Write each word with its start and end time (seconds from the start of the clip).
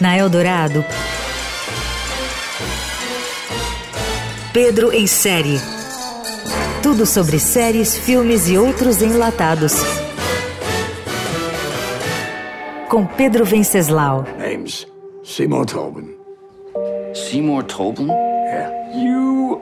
Na 0.00 0.16
Eldorado, 0.16 0.84
Pedro 4.52 4.92
em 4.92 5.06
série. 5.06 5.60
Tudo 6.82 7.04
sobre 7.04 7.38
séries, 7.38 7.96
filmes 7.96 8.48
e 8.48 8.56
outros 8.56 9.02
enlatados. 9.02 9.74
Com 12.88 13.04
Pedro 13.04 13.44
Venceslau. 13.44 14.24
Name's 14.38 14.86
Seymour 15.24 15.66
Tobin. 15.66 16.14
Seymour 17.12 17.64
Tobin? 17.64 18.06
Yeah. 18.06 18.70
You 18.94 19.60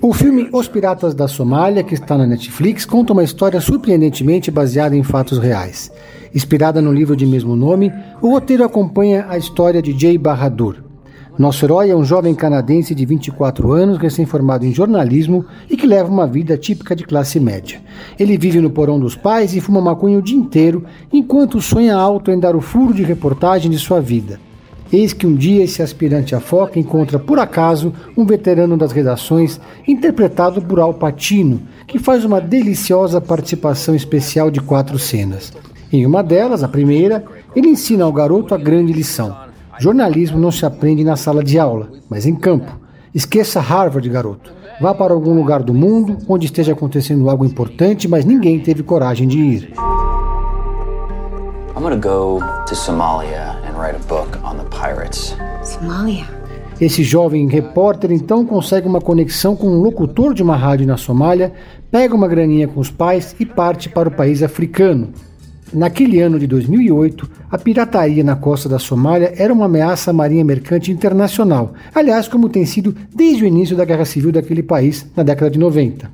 O 0.00 0.14
filme 0.14 0.48
Os 0.52 0.68
Piratas 0.68 1.12
da 1.12 1.26
Somália, 1.26 1.82
que 1.82 1.94
está 1.94 2.16
na 2.16 2.24
Netflix, 2.24 2.84
conta 2.84 3.12
uma 3.12 3.24
história 3.24 3.60
surpreendentemente 3.60 4.48
baseada 4.48 4.96
em 4.96 5.02
fatos 5.02 5.38
reais. 5.38 5.90
Inspirada 6.32 6.80
no 6.80 6.92
livro 6.92 7.16
de 7.16 7.26
mesmo 7.26 7.56
nome, 7.56 7.92
o 8.22 8.30
roteiro 8.30 8.62
acompanha 8.62 9.26
a 9.28 9.36
história 9.36 9.82
de 9.82 9.98
Jay 9.98 10.16
Bahadur. 10.16 10.76
Nosso 11.36 11.64
herói 11.64 11.90
é 11.90 11.96
um 11.96 12.04
jovem 12.04 12.32
canadense 12.32 12.94
de 12.94 13.04
24 13.04 13.72
anos, 13.72 13.98
recém-formado 13.98 14.64
em 14.64 14.72
jornalismo 14.72 15.44
e 15.68 15.76
que 15.76 15.84
leva 15.84 16.08
uma 16.08 16.28
vida 16.28 16.56
típica 16.56 16.94
de 16.94 17.02
classe 17.02 17.40
média. 17.40 17.80
Ele 18.16 18.38
vive 18.38 18.60
no 18.60 18.70
porão 18.70 19.00
dos 19.00 19.16
pais 19.16 19.52
e 19.56 19.60
fuma 19.60 19.80
maconha 19.80 20.18
o 20.18 20.22
dia 20.22 20.38
inteiro, 20.38 20.84
enquanto 21.12 21.60
sonha 21.60 21.96
alto 21.96 22.30
em 22.30 22.38
dar 22.38 22.54
o 22.54 22.60
furo 22.60 22.94
de 22.94 23.02
reportagem 23.02 23.68
de 23.68 23.80
sua 23.80 24.00
vida. 24.00 24.38
Eis 24.92 25.12
que 25.12 25.26
um 25.26 25.34
dia 25.34 25.62
esse 25.62 25.82
aspirante 25.82 26.34
a 26.34 26.40
foca 26.40 26.78
encontra 26.78 27.18
por 27.18 27.38
acaso 27.38 27.92
um 28.16 28.24
veterano 28.24 28.76
das 28.76 28.90
redações, 28.90 29.60
interpretado 29.86 30.60
por 30.60 30.80
Al 30.80 30.94
Pacino, 30.94 31.62
que 31.86 31.98
faz 31.98 32.24
uma 32.24 32.40
deliciosa 32.40 33.20
participação 33.20 33.94
especial 33.94 34.50
de 34.50 34.60
quatro 34.60 34.98
cenas. 34.98 35.52
Em 35.92 36.04
uma 36.04 36.22
delas, 36.22 36.64
a 36.64 36.68
primeira, 36.68 37.24
ele 37.54 37.68
ensina 37.68 38.04
ao 38.04 38.12
garoto 38.12 38.52
a 38.52 38.58
grande 38.58 38.92
lição: 38.92 39.36
jornalismo 39.78 40.38
não 40.38 40.50
se 40.50 40.66
aprende 40.66 41.04
na 41.04 41.14
sala 41.14 41.44
de 41.44 41.58
aula, 41.58 41.90
mas 42.08 42.26
em 42.26 42.34
campo. 42.34 42.78
Esqueça 43.14 43.60
Harvard, 43.60 44.08
garoto. 44.08 44.52
Vá 44.80 44.94
para 44.94 45.12
algum 45.12 45.34
lugar 45.34 45.62
do 45.62 45.74
mundo 45.74 46.18
onde 46.28 46.46
esteja 46.46 46.72
acontecendo 46.72 47.28
algo 47.28 47.44
importante, 47.44 48.08
mas 48.08 48.24
ninguém 48.24 48.58
teve 48.58 48.82
coragem 48.82 49.28
de 49.28 49.38
ir. 49.38 49.72
I'm 51.80 51.84
gonna 51.84 51.96
go 51.96 52.40
to 52.66 52.74
Somalia 52.74 53.56
and 53.64 53.74
write 53.74 53.96
a 53.96 54.06
book 54.06 54.38
on 54.44 54.58
the 54.58 54.64
pirates. 54.64 55.34
Somalia. 55.64 56.26
Esse 56.78 57.02
jovem 57.02 57.48
repórter 57.48 58.12
então 58.12 58.44
consegue 58.44 58.86
uma 58.86 59.00
conexão 59.00 59.56
com 59.56 59.66
um 59.66 59.80
locutor 59.80 60.34
de 60.34 60.42
uma 60.42 60.56
rádio 60.56 60.86
na 60.86 60.98
Somália, 60.98 61.54
pega 61.90 62.14
uma 62.14 62.28
graninha 62.28 62.68
com 62.68 62.80
os 62.80 62.90
pais 62.90 63.34
e 63.40 63.46
parte 63.46 63.88
para 63.88 64.10
o 64.10 64.12
país 64.12 64.42
africano, 64.42 65.08
Naquele 65.72 66.20
ano 66.20 66.38
de 66.38 66.46
2008, 66.48 67.30
a 67.50 67.56
pirataria 67.56 68.24
na 68.24 68.36
costa 68.36 68.68
da 68.68 68.78
Somália 68.78 69.32
era 69.36 69.52
uma 69.52 69.64
ameaça 69.64 70.10
à 70.10 70.12
marinha 70.12 70.44
mercante 70.44 70.92
internacional, 70.92 71.72
aliás, 71.94 72.28
como 72.28 72.48
tem 72.50 72.66
sido 72.66 72.94
desde 73.14 73.44
o 73.44 73.46
início 73.46 73.74
da 73.74 73.86
Guerra 73.86 74.04
Civil 74.04 74.32
daquele 74.32 74.64
país, 74.64 75.06
na 75.16 75.22
década 75.22 75.50
de 75.50 75.58
90. 75.58 76.10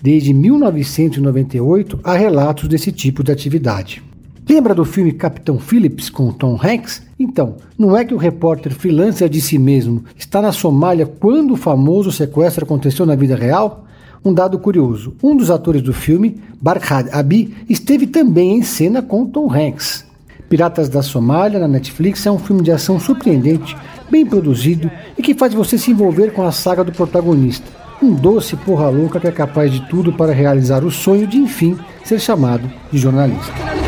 Desde 0.00 0.32
1998 0.34 1.98
há 2.04 2.14
relatos 2.14 2.68
desse 2.68 2.92
tipo 2.92 3.24
de 3.24 3.32
atividade. 3.32 4.09
Lembra 4.50 4.74
do 4.74 4.84
filme 4.84 5.12
Capitão 5.12 5.60
Phillips 5.60 6.10
com 6.10 6.32
Tom 6.32 6.58
Hanks? 6.60 7.02
Então, 7.16 7.54
não 7.78 7.96
é 7.96 8.04
que 8.04 8.12
o 8.12 8.16
repórter 8.16 8.74
freelancer 8.74 9.28
de 9.28 9.40
si 9.40 9.56
mesmo 9.60 10.02
está 10.16 10.42
na 10.42 10.50
Somália 10.50 11.06
quando 11.06 11.52
o 11.52 11.56
famoso 11.56 12.10
sequestro 12.10 12.64
aconteceu 12.64 13.06
na 13.06 13.14
vida 13.14 13.36
real? 13.36 13.84
Um 14.24 14.34
dado 14.34 14.58
curioso: 14.58 15.14
um 15.22 15.36
dos 15.36 15.52
atores 15.52 15.82
do 15.82 15.92
filme, 15.92 16.40
Barkhad 16.60 17.10
Abi, 17.12 17.54
esteve 17.68 18.08
também 18.08 18.58
em 18.58 18.62
cena 18.62 19.00
com 19.00 19.24
Tom 19.24 19.48
Hanks. 19.48 20.04
Piratas 20.48 20.88
da 20.88 21.00
Somália, 21.00 21.60
na 21.60 21.68
Netflix, 21.68 22.26
é 22.26 22.30
um 22.32 22.38
filme 22.40 22.60
de 22.60 22.72
ação 22.72 22.98
surpreendente, 22.98 23.76
bem 24.10 24.26
produzido 24.26 24.90
e 25.16 25.22
que 25.22 25.32
faz 25.32 25.54
você 25.54 25.78
se 25.78 25.92
envolver 25.92 26.32
com 26.32 26.42
a 26.42 26.50
saga 26.50 26.82
do 26.82 26.90
protagonista. 26.90 27.68
Um 28.02 28.12
doce 28.12 28.56
porra 28.56 28.88
louca 28.88 29.20
que 29.20 29.28
é 29.28 29.32
capaz 29.32 29.70
de 29.70 29.88
tudo 29.88 30.12
para 30.12 30.32
realizar 30.32 30.82
o 30.82 30.90
sonho 30.90 31.28
de, 31.28 31.38
enfim, 31.38 31.78
ser 32.02 32.18
chamado 32.18 32.68
de 32.90 32.98
jornalista. 32.98 33.79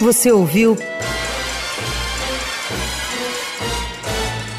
Você 0.00 0.32
ouviu 0.32 0.78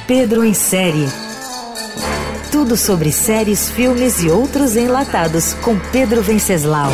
Pedro 0.05 0.45
em 0.45 0.53
série. 0.53 1.07
Tudo 2.51 2.77
sobre 2.77 3.11
séries, 3.11 3.71
filmes 3.71 4.21
e 4.21 4.29
outros 4.29 4.75
enlatados 4.75 5.55
com 5.55 5.79
Pedro 5.91 6.21
Venceslau. 6.21 6.91